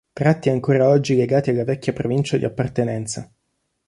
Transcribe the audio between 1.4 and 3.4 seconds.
alla vecchia provincia di appartenenza.